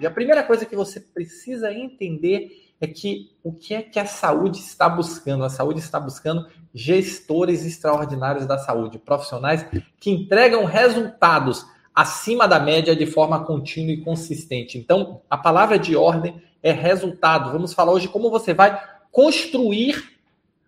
[0.00, 4.06] E a primeira coisa que você precisa entender é que o que é que a
[4.06, 5.44] saúde está buscando?
[5.44, 9.66] A saúde está buscando gestores extraordinários da saúde, profissionais
[9.98, 14.78] que entregam resultados acima da média de forma contínua e consistente.
[14.78, 17.50] Então, a palavra de ordem é resultado.
[17.50, 18.80] Vamos falar hoje como você vai
[19.10, 20.16] construir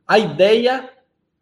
[0.07, 0.91] a ideia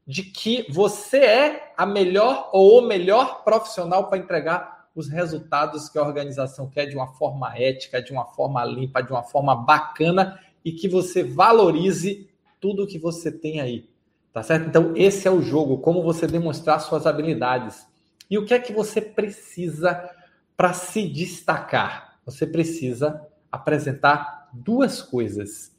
[0.06, 5.96] de que você é a melhor ou o melhor profissional para entregar os resultados que
[5.96, 10.40] a organização quer de uma forma ética, de uma forma limpa, de uma forma bacana
[10.64, 12.28] e que você valorize
[12.60, 13.88] tudo que você tem aí.
[14.32, 14.66] Tá certo?
[14.66, 17.86] Então, esse é o jogo, como você demonstrar suas habilidades.
[18.28, 20.10] E o que é que você precisa
[20.56, 22.18] para se destacar?
[22.26, 25.72] Você precisa apresentar duas coisas: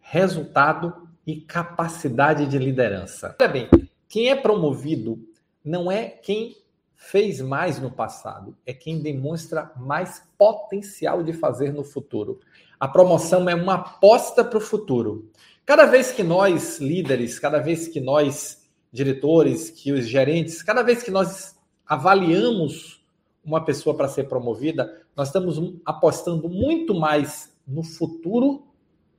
[0.00, 3.36] resultado e capacidade de liderança.
[3.38, 3.68] Olha bem,
[4.08, 5.22] quem é promovido
[5.62, 6.56] não é quem
[6.98, 12.40] fez mais no passado, é quem demonstra mais potencial de fazer no futuro.
[12.78, 15.30] A promoção é uma aposta para o futuro.
[15.64, 21.02] Cada vez que nós, líderes, cada vez que nós, diretores, que os gerentes, cada vez
[21.02, 23.00] que nós avaliamos
[23.44, 28.66] uma pessoa para ser promovida, nós estamos apostando muito mais no futuro,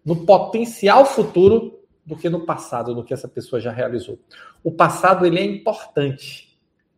[0.05, 4.19] no potencial futuro, do que no passado, no que essa pessoa já realizou.
[4.63, 6.48] O passado ele é importante.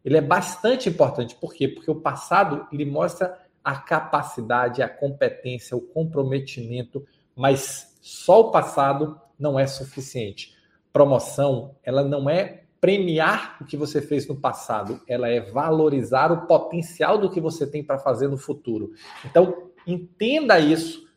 [0.03, 1.35] Ele é bastante importante.
[1.35, 1.67] Por quê?
[1.67, 9.19] Porque o passado ele mostra a capacidade, a competência, o comprometimento, mas só o passado
[9.37, 10.55] não é suficiente.
[10.91, 16.47] Promoção, ela não é premiar o que você fez no passado, ela é valorizar o
[16.47, 18.91] potencial do que você tem para fazer no futuro.
[19.23, 21.07] Então, entenda isso,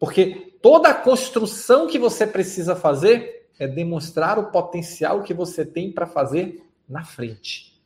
[0.00, 5.92] porque toda a construção que você precisa fazer é demonstrar o potencial que você tem
[5.92, 7.79] para fazer na frente.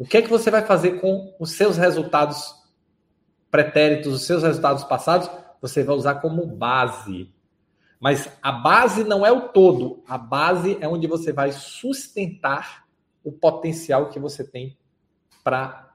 [0.00, 2.54] O que é que você vai fazer com os seus resultados
[3.50, 5.30] pretéritos, os seus resultados passados?
[5.60, 7.32] Você vai usar como base
[8.00, 10.02] mas a base não é o todo.
[10.08, 12.86] A base é onde você vai sustentar
[13.22, 14.78] o potencial que você tem
[15.44, 15.92] para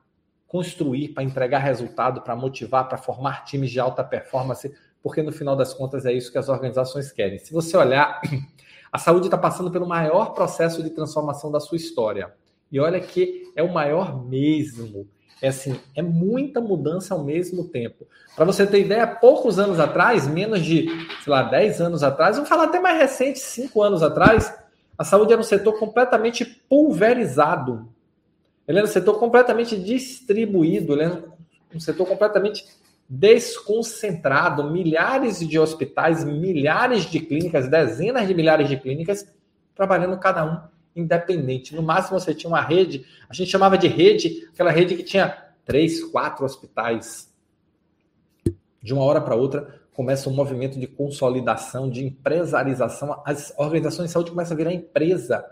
[0.47, 4.71] construir, para entregar resultado, para motivar, para formar times de alta performance,
[5.01, 7.39] porque no final das contas é isso que as organizações querem.
[7.39, 8.21] Se você olhar,
[8.93, 12.31] a saúde está passando pelo maior processo de transformação da sua história.
[12.71, 15.07] E olha que é o maior mesmo.
[15.41, 18.07] É assim, é muita mudança ao mesmo tempo.
[18.35, 20.87] Para você ter ideia, poucos anos atrás, menos de,
[21.23, 24.53] sei lá, 10 anos atrás, vamos falar até mais recente, 5 anos atrás,
[24.97, 27.87] a saúde era um setor completamente pulverizado.
[28.67, 31.23] Ele era um setor completamente distribuído, ele era
[31.73, 32.65] um setor completamente
[33.07, 39.31] desconcentrado, milhares de hospitais, milhares de clínicas, dezenas de milhares de clínicas,
[39.75, 41.75] trabalhando cada um independente.
[41.75, 45.45] No máximo você tinha uma rede, a gente chamava de rede, aquela rede que tinha
[45.65, 47.33] três, quatro hospitais.
[48.81, 53.21] De uma hora para outra começa um movimento de consolidação, de empresarização.
[53.25, 55.45] As organizações de saúde começam a virar empresa,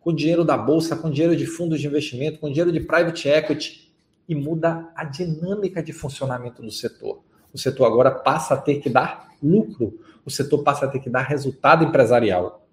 [0.00, 3.92] com dinheiro da bolsa, com dinheiro de fundos de investimento, com dinheiro de private equity,
[4.28, 7.22] e muda a dinâmica de funcionamento do setor.
[7.52, 11.08] O setor agora passa a ter que dar lucro, o setor passa a ter que
[11.08, 12.65] dar resultado empresarial.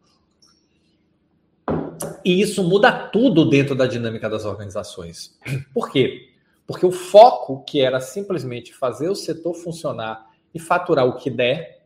[2.26, 5.38] E isso muda tudo dentro da dinâmica das organizações.
[5.74, 6.30] Por quê?
[6.66, 11.84] Porque o foco, que era simplesmente fazer o setor funcionar e faturar o que der,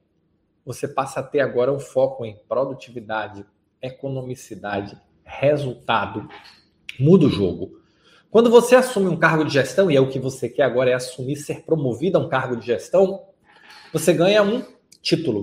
[0.66, 3.46] você passa a ter agora um foco em produtividade,
[3.82, 6.28] economicidade, resultado.
[7.00, 7.80] Muda o jogo.
[8.30, 10.94] Quando você assume um cargo de gestão, e é o que você quer agora é
[10.94, 13.24] assumir ser promovido a um cargo de gestão,
[13.94, 14.64] você ganha um
[15.02, 15.42] título.